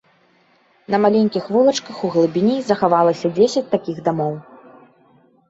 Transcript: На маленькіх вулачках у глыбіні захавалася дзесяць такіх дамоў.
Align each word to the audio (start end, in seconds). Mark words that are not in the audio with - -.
На 0.93 0.99
маленькіх 1.03 1.43
вулачках 1.55 1.99
у 2.07 2.11
глыбіні 2.15 2.57
захавалася 2.71 3.27
дзесяць 3.37 3.65
такіх 3.77 4.03
дамоў. 4.11 4.33